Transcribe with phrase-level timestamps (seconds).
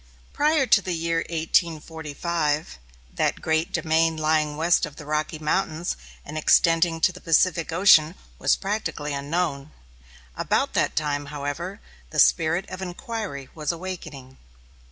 [0.33, 2.79] Prior to the year 1845,
[3.13, 8.15] that great domain lying west of the Rocky Mountains and extending to the Pacific Ocean
[8.39, 9.69] was practically unknown.
[10.35, 14.39] About that time, however, the spirit of inquiry was awakening.